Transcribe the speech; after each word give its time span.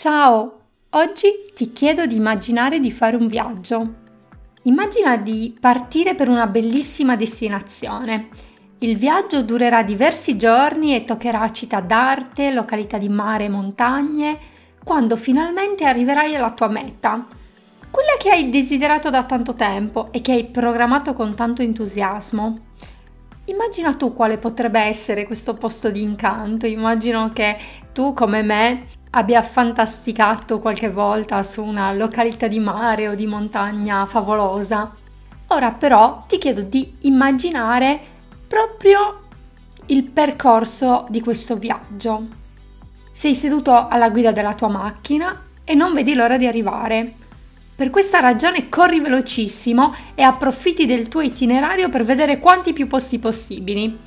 Ciao! 0.00 0.60
Oggi 0.92 1.28
ti 1.54 1.74
chiedo 1.74 2.06
di 2.06 2.16
immaginare 2.16 2.80
di 2.80 2.90
fare 2.90 3.16
un 3.16 3.26
viaggio. 3.26 3.96
Immagina 4.62 5.18
di 5.18 5.54
partire 5.60 6.14
per 6.14 6.26
una 6.26 6.46
bellissima 6.46 7.16
destinazione. 7.16 8.28
Il 8.78 8.96
viaggio 8.96 9.42
durerà 9.42 9.82
diversi 9.82 10.38
giorni 10.38 10.94
e 10.94 11.04
toccherà 11.04 11.52
città 11.52 11.80
d'arte, 11.80 12.50
località 12.50 12.96
di 12.96 13.10
mare 13.10 13.44
e 13.44 13.48
montagne, 13.50 14.38
quando 14.82 15.18
finalmente 15.18 15.84
arriverai 15.84 16.34
alla 16.34 16.52
tua 16.52 16.68
meta. 16.68 17.26
Quella 17.90 18.16
che 18.18 18.30
hai 18.30 18.48
desiderato 18.48 19.10
da 19.10 19.24
tanto 19.24 19.54
tempo 19.54 20.08
e 20.12 20.22
che 20.22 20.32
hai 20.32 20.46
programmato 20.46 21.12
con 21.12 21.34
tanto 21.34 21.60
entusiasmo. 21.60 22.68
Immagina 23.44 23.92
tu 23.92 24.14
quale 24.14 24.38
potrebbe 24.38 24.80
essere 24.80 25.26
questo 25.26 25.52
posto 25.52 25.90
di 25.90 26.00
incanto. 26.00 26.66
Immagino 26.66 27.30
che 27.34 27.58
tu, 27.92 28.14
come 28.14 28.40
me, 28.42 28.86
abbia 29.10 29.42
fantasticato 29.42 30.60
qualche 30.60 30.90
volta 30.90 31.42
su 31.42 31.62
una 31.62 31.92
località 31.92 32.46
di 32.46 32.58
mare 32.58 33.08
o 33.08 33.14
di 33.14 33.26
montagna 33.26 34.06
favolosa. 34.06 34.94
Ora 35.48 35.72
però 35.72 36.24
ti 36.28 36.38
chiedo 36.38 36.62
di 36.62 36.96
immaginare 37.00 38.00
proprio 38.46 39.22
il 39.86 40.04
percorso 40.04 41.06
di 41.08 41.20
questo 41.20 41.56
viaggio. 41.56 42.26
Sei 43.12 43.34
seduto 43.34 43.88
alla 43.88 44.10
guida 44.10 44.30
della 44.30 44.54
tua 44.54 44.68
macchina 44.68 45.46
e 45.64 45.74
non 45.74 45.92
vedi 45.92 46.14
l'ora 46.14 46.36
di 46.36 46.46
arrivare. 46.46 47.14
Per 47.74 47.90
questa 47.90 48.20
ragione 48.20 48.68
corri 48.68 49.00
velocissimo 49.00 49.94
e 50.14 50.22
approfitti 50.22 50.86
del 50.86 51.08
tuo 51.08 51.22
itinerario 51.22 51.88
per 51.88 52.04
vedere 52.04 52.38
quanti 52.38 52.72
più 52.72 52.86
posti 52.86 53.18
possibili. 53.18 53.98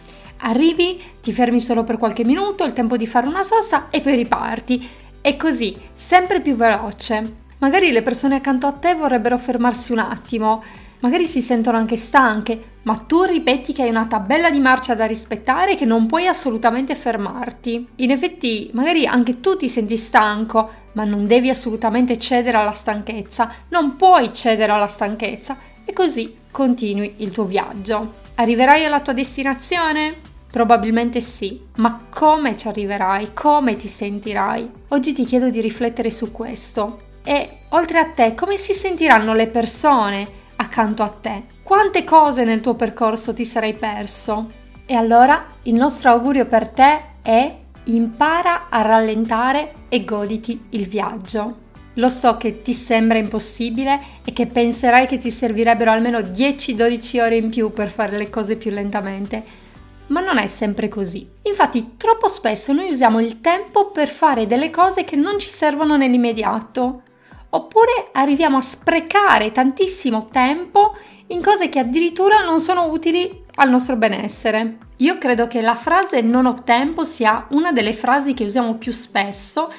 Arrivi, 0.45 1.01
ti 1.21 1.31
fermi 1.31 1.61
solo 1.61 1.83
per 1.83 1.97
qualche 1.97 2.25
minuto, 2.25 2.65
il 2.65 2.73
tempo 2.73 2.97
di 2.97 3.07
fare 3.07 3.27
una 3.27 3.43
sosta 3.43 3.87
e 3.89 4.01
poi 4.01 4.15
riparti. 4.15 4.89
E 5.21 5.37
così, 5.37 5.77
sempre 5.93 6.41
più 6.41 6.55
veloce. 6.55 7.41
Magari 7.59 7.91
le 7.91 8.01
persone 8.01 8.35
accanto 8.35 8.67
a 8.67 8.73
te 8.73 8.93
vorrebbero 8.93 9.37
fermarsi 9.37 9.93
un 9.93 9.99
attimo, 9.99 10.61
magari 10.99 11.25
si 11.25 11.41
sentono 11.41 11.77
anche 11.77 11.95
stanche, 11.95 12.71
ma 12.83 12.97
tu 12.97 13.23
ripeti 13.23 13.71
che 13.71 13.83
hai 13.83 13.89
una 13.89 14.05
tabella 14.05 14.51
di 14.51 14.59
marcia 14.59 14.95
da 14.95 15.05
rispettare 15.05 15.71
e 15.71 15.75
che 15.77 15.85
non 15.85 16.07
puoi 16.07 16.27
assolutamente 16.27 16.93
fermarti. 16.93 17.87
In 17.97 18.11
effetti, 18.11 18.69
magari 18.73 19.05
anche 19.05 19.39
tu 19.39 19.55
ti 19.55 19.69
senti 19.69 19.95
stanco, 19.95 20.71
ma 20.91 21.05
non 21.05 21.25
devi 21.25 21.49
assolutamente 21.49 22.19
cedere 22.19 22.57
alla 22.57 22.73
stanchezza, 22.73 23.49
non 23.69 23.95
puoi 23.95 24.33
cedere 24.33 24.73
alla 24.73 24.87
stanchezza 24.87 25.57
e 25.85 25.93
così 25.93 26.35
continui 26.51 27.13
il 27.19 27.31
tuo 27.31 27.45
viaggio. 27.45 28.21
Arriverai 28.35 28.83
alla 28.83 28.99
tua 28.99 29.13
destinazione? 29.13 30.31
Probabilmente 30.53 31.19
sì, 31.19 31.59
ma 31.77 32.05
come 32.11 32.55
ci 32.55 32.67
arriverai? 32.67 33.31
Come 33.33 33.75
ti 33.75 33.87
sentirai? 33.87 34.69
Oggi 34.89 35.11
ti 35.11 35.25
chiedo 35.25 35.49
di 35.49 35.59
riflettere 35.59 36.11
su 36.11 36.31
questo. 36.31 36.99
E 37.23 37.61
oltre 37.69 37.97
a 37.97 38.11
te, 38.11 38.35
come 38.35 38.57
si 38.57 38.73
sentiranno 38.73 39.33
le 39.33 39.47
persone 39.47 40.27
accanto 40.57 41.01
a 41.01 41.09
te? 41.09 41.45
Quante 41.63 42.03
cose 42.03 42.43
nel 42.43 42.61
tuo 42.61 42.75
percorso 42.75 43.33
ti 43.33 43.45
sarai 43.45 43.73
perso? 43.73 44.51
E 44.85 44.93
allora 44.93 45.43
il 45.63 45.73
nostro 45.73 46.11
augurio 46.11 46.45
per 46.45 46.67
te 46.67 47.01
è 47.23 47.57
impara 47.85 48.69
a 48.69 48.83
rallentare 48.83 49.73
e 49.89 50.05
goditi 50.05 50.65
il 50.69 50.87
viaggio. 50.87 51.61
Lo 51.95 52.09
so 52.09 52.37
che 52.37 52.61
ti 52.61 52.75
sembra 52.75 53.17
impossibile 53.17 53.99
e 54.23 54.31
che 54.33 54.45
penserai 54.45 55.07
che 55.07 55.17
ti 55.17 55.31
servirebbero 55.31 55.89
almeno 55.89 56.19
10-12 56.19 57.21
ore 57.21 57.37
in 57.37 57.49
più 57.49 57.73
per 57.73 57.89
fare 57.89 58.17
le 58.17 58.29
cose 58.29 58.55
più 58.55 58.69
lentamente, 58.69 59.61
ma 60.07 60.19
non 60.19 60.37
è 60.37 60.47
sempre 60.47 60.89
così. 60.89 61.27
Infatti, 61.43 61.95
troppo 61.97 62.27
spesso 62.27 62.73
noi 62.73 62.91
usiamo 62.91 63.19
il 63.19 63.41
tempo 63.41 63.91
per 63.91 64.09
fare 64.09 64.45
delle 64.45 64.69
cose 64.69 65.03
che 65.03 65.15
non 65.15 65.39
ci 65.39 65.49
servono 65.49 65.97
nell'immediato, 65.97 67.03
oppure 67.49 68.09
arriviamo 68.11 68.57
a 68.57 68.61
sprecare 68.61 69.51
tantissimo 69.51 70.27
tempo 70.31 70.95
in 71.27 71.41
cose 71.41 71.69
che 71.69 71.79
addirittura 71.79 72.43
non 72.43 72.59
sono 72.59 72.89
utili 72.89 73.45
al 73.55 73.69
nostro 73.69 73.95
benessere. 73.95 74.77
Io 74.97 75.17
credo 75.17 75.47
che 75.47 75.61
la 75.61 75.75
frase 75.75 76.21
non 76.21 76.45
ho 76.45 76.63
tempo 76.63 77.03
sia 77.03 77.45
una 77.49 77.71
delle 77.71 77.93
frasi 77.93 78.33
che 78.33 78.43
usiamo 78.43 78.75
più 78.75 78.91
spesso 78.91 79.71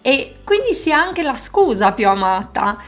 e 0.00 0.36
quindi 0.44 0.74
sia 0.74 1.00
anche 1.00 1.22
la 1.22 1.36
scusa 1.36 1.92
più 1.92 2.08
amata. 2.08 2.78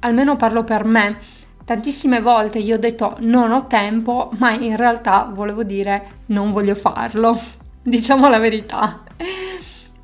Almeno 0.00 0.36
parlo 0.36 0.64
per 0.64 0.84
me 0.84 1.18
Tantissime 1.64 2.20
volte 2.20 2.58
io 2.58 2.76
ho 2.76 2.78
detto 2.78 3.16
non 3.20 3.52
ho 3.52 3.66
tempo, 3.66 4.30
ma 4.38 4.52
in 4.52 4.76
realtà 4.76 5.30
volevo 5.32 5.62
dire 5.62 6.20
non 6.26 6.52
voglio 6.52 6.74
farlo. 6.74 7.38
Diciamo 7.82 8.28
la 8.28 8.38
verità. 8.38 9.02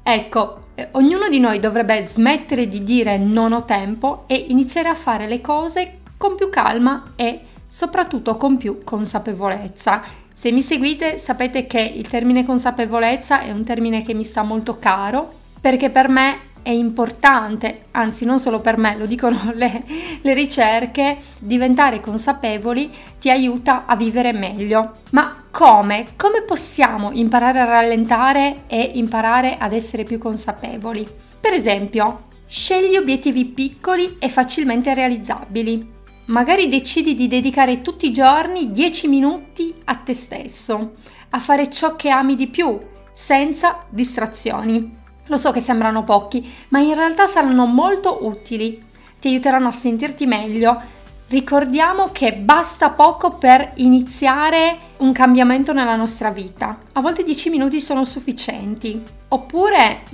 Ecco, 0.02 0.58
eh, 0.74 0.88
ognuno 0.92 1.28
di 1.28 1.38
noi 1.38 1.60
dovrebbe 1.60 2.00
smettere 2.02 2.68
di 2.68 2.82
dire 2.82 3.18
non 3.18 3.52
ho 3.52 3.64
tempo 3.64 4.24
e 4.26 4.46
iniziare 4.48 4.88
a 4.88 4.94
fare 4.94 5.26
le 5.26 5.40
cose 5.40 5.98
con 6.16 6.34
più 6.34 6.48
calma 6.48 7.12
e 7.14 7.40
soprattutto 7.68 8.36
con 8.36 8.56
più 8.56 8.82
consapevolezza. 8.84 10.02
Se 10.32 10.52
mi 10.52 10.62
seguite 10.62 11.18
sapete 11.18 11.66
che 11.66 11.80
il 11.80 12.08
termine 12.08 12.44
consapevolezza 12.44 13.40
è 13.40 13.50
un 13.50 13.64
termine 13.64 14.02
che 14.02 14.14
mi 14.14 14.24
sta 14.24 14.42
molto 14.42 14.78
caro 14.78 15.32
perché 15.60 15.90
per 15.90 16.08
me 16.08 16.38
è 16.68 16.72
importante, 16.72 17.86
anzi 17.92 18.26
non 18.26 18.38
solo 18.40 18.60
per 18.60 18.76
me, 18.76 18.94
lo 18.98 19.06
dicono 19.06 19.52
le, 19.56 19.84
le, 20.20 20.34
ricerche, 20.34 21.16
diventare 21.38 21.98
consapevoli 21.98 22.92
ti 23.18 23.30
aiuta 23.30 23.86
a 23.86 23.96
vivere 23.96 24.32
meglio. 24.34 24.96
Ma 25.12 25.44
come? 25.50 26.08
Come 26.14 26.42
possiamo 26.42 27.10
imparare 27.10 27.60
a 27.60 27.64
rallentare 27.64 28.64
e 28.66 28.82
imparare 28.96 29.56
ad 29.56 29.72
essere 29.72 30.04
più 30.04 30.18
consapevoli? 30.18 31.08
Per 31.40 31.54
esempio, 31.54 32.24
scegli 32.46 32.96
obiettivi 32.96 33.46
piccoli 33.46 34.16
e 34.18 34.28
facilmente 34.28 34.92
realizzabili. 34.92 35.90
Magari 36.26 36.68
decidi 36.68 37.14
di 37.14 37.28
dedicare 37.28 37.80
tutti 37.80 38.08
i 38.08 38.12
giorni 38.12 38.70
10 38.72 39.08
minuti 39.08 39.74
a 39.84 39.94
te 39.94 40.12
stesso, 40.12 40.96
a 41.30 41.38
fare 41.38 41.70
ciò 41.70 41.96
che 41.96 42.10
ami 42.10 42.36
di 42.36 42.48
più, 42.48 42.78
senza 43.14 43.86
distrazioni. 43.88 45.06
Lo 45.28 45.36
so 45.36 45.50
che 45.52 45.60
sembrano 45.60 46.04
pochi, 46.04 46.46
ma 46.68 46.78
in 46.80 46.94
realtà 46.94 47.26
saranno 47.26 47.66
molto 47.66 48.26
utili. 48.26 48.82
Ti 49.20 49.28
aiuteranno 49.28 49.68
a 49.68 49.72
sentirti 49.72 50.26
meglio. 50.26 50.80
Ricordiamo 51.28 52.08
che 52.12 52.34
basta 52.34 52.90
poco 52.90 53.34
per 53.34 53.72
iniziare 53.76 54.78
un 54.98 55.12
cambiamento 55.12 55.74
nella 55.74 55.96
nostra 55.96 56.30
vita. 56.30 56.78
A 56.92 57.00
volte 57.00 57.24
10 57.24 57.50
minuti 57.50 57.78
sono 57.78 58.04
sufficienti. 58.04 59.02
Oppure 59.28 60.04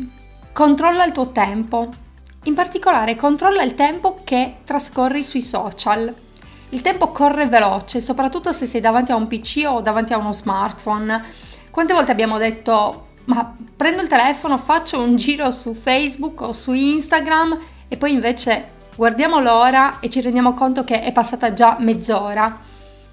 controlla 0.52 1.04
il 1.04 1.12
tuo 1.12 1.30
tempo. 1.30 1.88
In 2.44 2.54
particolare 2.54 3.14
controlla 3.14 3.62
il 3.62 3.74
tempo 3.74 4.20
che 4.24 4.56
trascorri 4.64 5.22
sui 5.22 5.42
social. 5.42 6.12
Il 6.70 6.80
tempo 6.80 7.12
corre 7.12 7.46
veloce, 7.46 8.00
soprattutto 8.00 8.50
se 8.50 8.66
sei 8.66 8.80
davanti 8.80 9.12
a 9.12 9.16
un 9.16 9.28
PC 9.28 9.62
o 9.64 9.80
davanti 9.80 10.12
a 10.12 10.18
uno 10.18 10.32
smartphone. 10.32 11.22
Quante 11.70 11.92
volte 11.92 12.10
abbiamo 12.10 12.36
detto 12.38 13.03
ma 13.26 13.56
prendo 13.76 14.02
il 14.02 14.08
telefono, 14.08 14.58
faccio 14.58 15.00
un 15.00 15.16
giro 15.16 15.50
su 15.50 15.74
Facebook 15.74 16.40
o 16.42 16.52
su 16.52 16.72
Instagram 16.72 17.58
e 17.88 17.96
poi 17.96 18.12
invece 18.12 18.72
guardiamo 18.96 19.40
l'ora 19.40 19.98
e 20.00 20.08
ci 20.08 20.20
rendiamo 20.20 20.54
conto 20.54 20.84
che 20.84 21.02
è 21.02 21.12
passata 21.12 21.52
già 21.52 21.76
mezz'ora. 21.80 22.60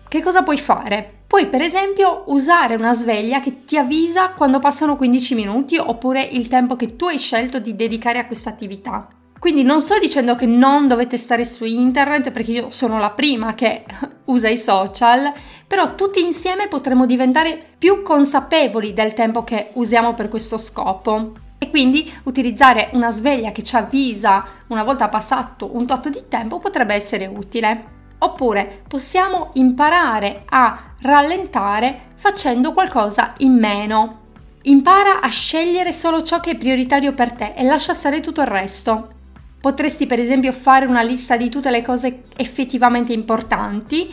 Che 0.07 0.21
cosa 0.21 0.44
puoi 0.44 0.57
fare? 0.57 1.19
Puoi 1.27 1.47
per 1.47 1.61
esempio 1.61 2.23
usare 2.27 2.75
una 2.75 2.94
sveglia 2.94 3.39
che 3.39 3.63
ti 3.63 3.77
avvisa 3.77 4.31
quando 4.31 4.59
passano 4.59 4.97
15 4.97 5.35
minuti 5.35 5.77
oppure 5.77 6.21
il 6.21 6.47
tempo 6.47 6.75
che 6.75 6.97
tu 6.97 7.05
hai 7.05 7.17
scelto 7.17 7.59
di 7.59 7.75
dedicare 7.75 8.19
a 8.19 8.25
questa 8.25 8.50
attività. 8.50 9.07
Quindi 9.41 9.63
non 9.63 9.81
sto 9.81 9.97
dicendo 9.97 10.35
che 10.35 10.46
non 10.46 10.88
dovete 10.88 11.18
stare 11.18 11.44
su 11.46 11.66
internet 11.66 12.29
perché 12.29 12.52
io 12.52 12.69
sono 12.69 13.00
la 13.00 13.09
prima 13.09 13.56
che 13.56 13.85
usa 14.25 14.47
i 14.47 14.57
social, 14.57 15.34
però 15.66 15.96
tutti 15.96 16.24
insieme 16.24 16.68
potremo 16.68 17.07
diventare 17.07 17.59
più 17.75 18.03
consapevoli 18.03 18.94
del 18.94 19.13
tempo 19.13 19.44
che 19.44 19.72
usiamo 19.74 20.13
per 20.13 20.30
questo 20.30 20.59
scopo. 20.59 21.31
E 21.57 21.72
quindi 21.72 22.13
utilizzare 22.25 22.91
una 22.94 23.09
sveglia 23.09 23.51
che 23.51 23.63
ci 23.63 23.75
avvisa 23.75 24.46
una 24.68 24.83
volta 24.83 25.10
passato 25.10 25.75
un 25.75 25.88
tot 25.88 26.10
di 26.10 26.25
tempo 26.27 26.60
potrebbe 26.60 26.94
essere 26.94 27.25
utile. 27.25 27.86
Oppure 28.19 28.83
possiamo 28.88 29.50
imparare 29.54 30.44
a 30.50 30.94
rallentare 31.00 32.10
facendo 32.13 32.74
qualcosa 32.74 33.33
in 33.38 33.57
meno. 33.57 34.19
Impara 34.62 35.19
a 35.19 35.30
scegliere 35.30 35.92
solo 35.92 36.21
ciò 36.21 36.39
che 36.39 36.51
è 36.51 36.57
prioritario 36.57 37.13
per 37.13 37.31
te 37.31 37.54
e 37.56 37.63
lascia 37.63 37.95
stare 37.95 38.21
tutto 38.21 38.42
il 38.42 38.48
resto. 38.48 39.15
Potresti 39.62 40.08
per 40.08 40.19
esempio 40.19 40.52
fare 40.52 40.88
una 40.88 41.04
lista 41.04 41.38
di 41.38 41.48
tutte 41.48 41.69
le 41.69 41.84
cose 41.84 42.24
effettivamente 42.36 43.13
importanti, 43.13 44.12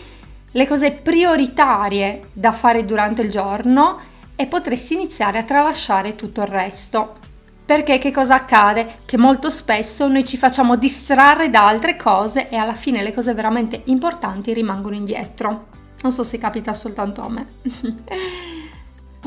le 0.50 0.66
cose 0.66 0.92
prioritarie 0.92 2.28
da 2.34 2.52
fare 2.52 2.84
durante 2.84 3.22
il 3.22 3.30
giorno 3.30 3.98
e 4.36 4.46
potresti 4.46 4.92
iniziare 4.92 5.38
a 5.38 5.44
tralasciare 5.44 6.14
tutto 6.14 6.42
il 6.42 6.48
resto. 6.48 7.16
Perché 7.64 7.96
che 7.96 8.10
cosa 8.10 8.34
accade? 8.34 8.98
Che 9.06 9.16
molto 9.16 9.48
spesso 9.48 10.06
noi 10.06 10.26
ci 10.26 10.36
facciamo 10.36 10.76
distrarre 10.76 11.48
da 11.48 11.66
altre 11.66 11.96
cose 11.96 12.50
e 12.50 12.56
alla 12.56 12.74
fine 12.74 13.02
le 13.02 13.14
cose 13.14 13.32
veramente 13.32 13.82
importanti 13.86 14.52
rimangono 14.52 14.96
indietro. 14.96 15.66
Non 16.02 16.12
so 16.12 16.24
se 16.24 16.36
capita 16.36 16.74
soltanto 16.74 17.22
a 17.22 17.28
me. 17.28 17.46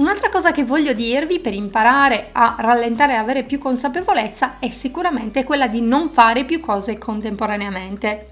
Un'altra 0.02 0.30
cosa 0.30 0.52
che 0.52 0.64
voglio 0.64 0.94
dirvi 0.94 1.40
per 1.40 1.54
imparare 1.54 2.30
a 2.32 2.56
rallentare 2.58 3.14
e 3.14 3.18
avere 3.18 3.44
più 3.44 3.60
consapevolezza 3.60 4.58
è 4.58 4.68
sicuramente 4.72 5.44
quella 5.44 5.68
di 5.68 5.80
non 5.80 6.10
fare 6.10 6.44
più 6.44 6.60
cose 6.60 6.98
contemporaneamente. 6.98 8.30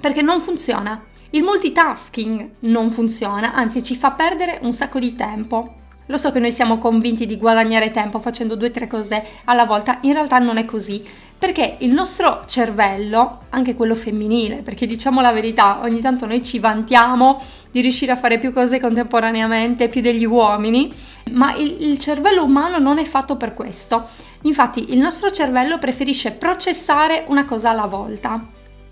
Perché 0.00 0.22
non 0.22 0.40
funziona. 0.40 1.04
Il 1.30 1.42
multitasking 1.42 2.50
non 2.60 2.88
funziona, 2.88 3.52
anzi 3.52 3.82
ci 3.82 3.94
fa 3.94 4.12
perdere 4.12 4.58
un 4.62 4.72
sacco 4.72 4.98
di 4.98 5.14
tempo. 5.14 5.74
Lo 6.06 6.16
so 6.16 6.32
che 6.32 6.38
noi 6.38 6.50
siamo 6.50 6.78
convinti 6.78 7.26
di 7.26 7.36
guadagnare 7.36 7.90
tempo 7.90 8.18
facendo 8.18 8.56
due 8.56 8.68
o 8.68 8.70
tre 8.70 8.86
cose 8.86 9.22
alla 9.44 9.66
volta, 9.66 9.98
in 10.00 10.14
realtà 10.14 10.38
non 10.38 10.56
è 10.56 10.64
così, 10.64 11.06
perché 11.38 11.76
il 11.80 11.92
nostro 11.92 12.44
cervello, 12.46 13.40
anche 13.50 13.74
quello 13.74 13.94
femminile, 13.94 14.62
perché 14.62 14.86
diciamo 14.86 15.20
la 15.20 15.32
verità, 15.32 15.80
ogni 15.82 16.00
tanto 16.00 16.24
noi 16.24 16.42
ci 16.42 16.58
vantiamo 16.58 17.42
di 17.70 17.82
riuscire 17.82 18.12
a 18.12 18.16
fare 18.16 18.38
più 18.38 18.52
cose 18.52 18.80
contemporaneamente, 18.80 19.88
più 19.88 20.00
degli 20.00 20.24
uomini, 20.24 20.90
ma 21.32 21.54
il, 21.56 21.76
il 21.80 21.98
cervello 21.98 22.44
umano 22.44 22.78
non 22.78 22.98
è 22.98 23.04
fatto 23.04 23.36
per 23.36 23.52
questo. 23.52 24.08
Infatti 24.42 24.92
il 24.92 24.98
nostro 24.98 25.30
cervello 25.30 25.78
preferisce 25.78 26.32
processare 26.32 27.24
una 27.28 27.44
cosa 27.44 27.70
alla 27.70 27.86
volta. 27.86 28.42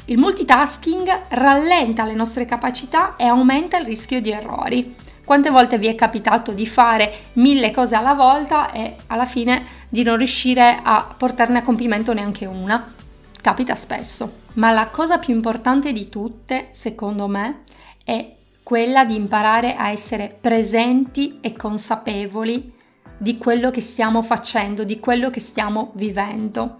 Il 0.06 0.19
multitasking 0.19 1.20
rallenta 1.29 2.05
le 2.05 2.12
nostre 2.12 2.44
capacità 2.44 3.17
e 3.17 3.25
aumenta 3.25 3.79
il 3.79 3.87
rischio 3.87 4.20
di 4.20 4.31
errori. 4.31 4.94
Quante 5.25 5.49
volte 5.49 5.79
vi 5.79 5.87
è 5.87 5.94
capitato 5.94 6.52
di 6.52 6.67
fare 6.67 7.31
mille 7.35 7.70
cose 7.70 7.94
alla 7.94 8.12
volta 8.12 8.70
e 8.70 8.97
alla 9.06 9.25
fine 9.25 9.64
di 9.94 10.02
non 10.02 10.17
riuscire 10.17 10.81
a 10.82 11.14
portarne 11.17 11.58
a 11.58 11.62
compimento 11.62 12.12
neanche 12.12 12.46
una? 12.46 12.93
Capita 13.41 13.76
spesso. 13.76 14.43
Ma 14.55 14.73
la 14.73 14.88
cosa 14.88 15.19
più 15.19 15.32
importante 15.32 15.93
di 15.93 16.08
tutte, 16.08 16.70
secondo 16.73 17.29
me, 17.29 17.61
è 18.02 18.35
quella 18.64 19.05
di 19.05 19.14
imparare 19.14 19.76
a 19.76 19.91
essere 19.91 20.37
presenti 20.41 21.38
e 21.41 21.52
consapevoli 21.52 22.73
di 23.17 23.38
quello 23.38 23.70
che 23.70 23.81
stiamo 23.81 24.20
facendo, 24.23 24.82
di 24.82 24.99
quello 24.99 25.31
che 25.31 25.38
stiamo 25.38 25.93
vivendo. 25.94 26.79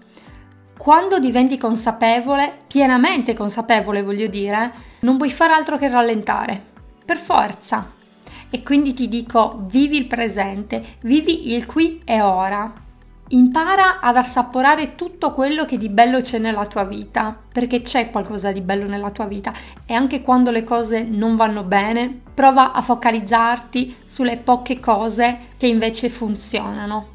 Quando 0.77 1.17
diventi 1.17 1.57
consapevole, 1.57 2.63
pienamente 2.67 3.33
consapevole 3.33 4.03
voglio 4.03 4.27
dire, 4.27 4.73
non 4.99 5.15
puoi 5.15 5.31
fare 5.31 5.53
altro 5.53 5.77
che 5.77 5.87
rallentare, 5.87 6.61
per 7.05 7.15
forza, 7.15 7.93
e 8.49 8.61
quindi 8.61 8.93
ti 8.93 9.07
dico 9.07 9.63
vivi 9.69 9.95
il 9.95 10.07
presente, 10.07 10.97
vivi 11.03 11.53
il 11.53 11.65
qui 11.65 12.01
e 12.03 12.19
ora. 12.19 12.83
Impara 13.29 14.01
ad 14.01 14.17
assaporare 14.17 14.93
tutto 14.93 15.33
quello 15.33 15.65
che 15.65 15.79
di 15.79 15.89
bello 15.89 16.21
c'è 16.21 16.37
nella 16.37 16.67
tua 16.67 16.83
vita, 16.83 17.35
perché 17.51 17.81
c'è 17.81 18.11
qualcosa 18.11 18.51
di 18.51 18.61
bello 18.61 18.85
nella 18.85 19.09
tua 19.09 19.25
vita 19.25 19.51
e 19.83 19.95
anche 19.95 20.21
quando 20.21 20.51
le 20.51 20.63
cose 20.63 21.01
non 21.01 21.35
vanno 21.35 21.63
bene, 21.63 22.21
prova 22.35 22.71
a 22.71 22.83
focalizzarti 22.83 23.95
sulle 24.05 24.37
poche 24.37 24.79
cose 24.79 25.39
che 25.57 25.65
invece 25.65 26.09
funzionano. 26.09 27.13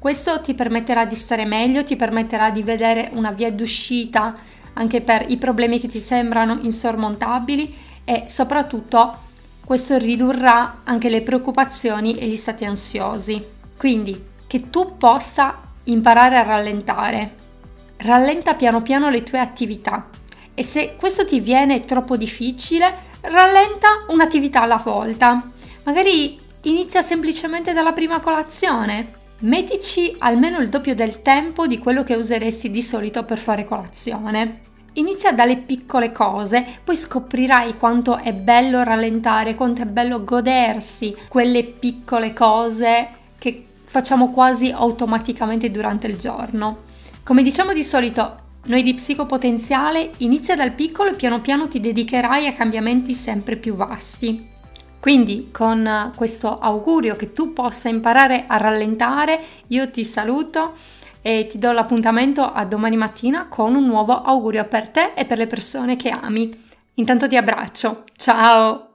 Questo 0.00 0.40
ti 0.40 0.52
permetterà 0.54 1.04
di 1.04 1.14
stare 1.14 1.44
meglio, 1.44 1.84
ti 1.84 1.94
permetterà 1.94 2.50
di 2.50 2.64
vedere 2.64 3.10
una 3.12 3.30
via 3.30 3.52
d'uscita 3.52 4.34
anche 4.72 5.00
per 5.00 5.26
i 5.28 5.36
problemi 5.36 5.78
che 5.78 5.86
ti 5.86 6.00
sembrano 6.00 6.58
insormontabili 6.60 7.72
e 8.02 8.24
soprattutto 8.26 9.16
questo 9.64 9.96
ridurrà 9.96 10.80
anche 10.82 11.08
le 11.08 11.22
preoccupazioni 11.22 12.16
e 12.16 12.26
gli 12.26 12.34
stati 12.34 12.64
ansiosi. 12.64 13.40
Quindi, 13.76 14.30
che 14.52 14.68
tu 14.68 14.98
possa 14.98 15.62
imparare 15.84 16.36
a 16.36 16.42
rallentare. 16.42 17.36
Rallenta 17.96 18.52
piano 18.52 18.82
piano 18.82 19.08
le 19.08 19.22
tue 19.22 19.38
attività 19.38 20.10
e 20.52 20.62
se 20.62 20.96
questo 20.98 21.24
ti 21.24 21.40
viene 21.40 21.80
troppo 21.80 22.18
difficile, 22.18 22.94
rallenta 23.22 24.04
un'attività 24.08 24.60
alla 24.60 24.76
volta. 24.76 25.50
Magari 25.84 26.38
inizia 26.64 27.00
semplicemente 27.00 27.72
dalla 27.72 27.94
prima 27.94 28.20
colazione. 28.20 29.12
Mettici 29.38 30.14
almeno 30.18 30.58
il 30.58 30.68
doppio 30.68 30.94
del 30.94 31.22
tempo 31.22 31.66
di 31.66 31.78
quello 31.78 32.02
che 32.02 32.14
useresti 32.14 32.70
di 32.70 32.82
solito 32.82 33.24
per 33.24 33.38
fare 33.38 33.64
colazione. 33.64 34.60
Inizia 34.96 35.32
dalle 35.32 35.56
piccole 35.56 36.12
cose, 36.12 36.62
poi 36.84 36.96
scoprirai 36.96 37.78
quanto 37.78 38.18
è 38.18 38.34
bello 38.34 38.82
rallentare, 38.82 39.54
quanto 39.54 39.80
è 39.80 39.86
bello 39.86 40.22
godersi 40.24 41.16
quelle 41.28 41.64
piccole 41.64 42.34
cose 42.34 43.08
che 43.38 43.68
facciamo 43.92 44.30
quasi 44.30 44.70
automaticamente 44.70 45.70
durante 45.70 46.06
il 46.06 46.16
giorno. 46.16 46.84
Come 47.22 47.42
diciamo 47.42 47.74
di 47.74 47.84
solito, 47.84 48.36
noi 48.64 48.82
di 48.82 48.94
psicopotenziale 48.94 50.12
inizia 50.18 50.56
dal 50.56 50.72
piccolo 50.72 51.10
e 51.10 51.14
piano 51.14 51.42
piano 51.42 51.68
ti 51.68 51.78
dedicherai 51.78 52.46
a 52.46 52.54
cambiamenti 52.54 53.12
sempre 53.12 53.56
più 53.56 53.74
vasti. 53.74 54.48
Quindi 54.98 55.50
con 55.52 56.10
questo 56.16 56.54
augurio 56.54 57.16
che 57.16 57.34
tu 57.34 57.52
possa 57.52 57.90
imparare 57.90 58.44
a 58.46 58.56
rallentare, 58.56 59.38
io 59.66 59.90
ti 59.90 60.04
saluto 60.04 60.72
e 61.20 61.46
ti 61.46 61.58
do 61.58 61.70
l'appuntamento 61.72 62.50
a 62.50 62.64
domani 62.64 62.96
mattina 62.96 63.46
con 63.46 63.74
un 63.74 63.84
nuovo 63.84 64.22
augurio 64.22 64.64
per 64.64 64.88
te 64.88 65.12
e 65.14 65.26
per 65.26 65.36
le 65.36 65.46
persone 65.46 65.96
che 65.96 66.08
ami. 66.08 66.48
Intanto 66.94 67.28
ti 67.28 67.36
abbraccio. 67.36 68.04
Ciao! 68.16 68.91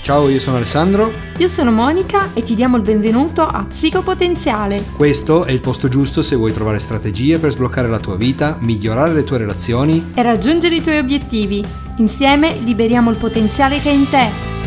Ciao, 0.00 0.28
io 0.28 0.40
sono 0.40 0.56
Alessandro. 0.56 1.12
Io 1.36 1.48
sono 1.48 1.70
Monica 1.70 2.32
e 2.32 2.42
ti 2.42 2.54
diamo 2.54 2.76
il 2.76 2.82
benvenuto 2.82 3.42
a 3.42 3.64
Psicopotenziale. 3.68 4.84
Questo 4.96 5.44
è 5.44 5.52
il 5.52 5.60
posto 5.60 5.88
giusto 5.88 6.22
se 6.22 6.34
vuoi 6.34 6.52
trovare 6.52 6.78
strategie 6.78 7.38
per 7.38 7.50
sbloccare 7.50 7.88
la 7.88 7.98
tua 7.98 8.16
vita, 8.16 8.56
migliorare 8.60 9.12
le 9.12 9.24
tue 9.24 9.38
relazioni 9.38 10.12
e 10.14 10.22
raggiungere 10.22 10.76
i 10.76 10.82
tuoi 10.82 10.98
obiettivi. 10.98 11.62
Insieme 11.96 12.58
liberiamo 12.58 13.10
il 13.10 13.16
potenziale 13.16 13.80
che 13.80 13.90
è 13.90 13.92
in 13.92 14.08
te 14.08 14.57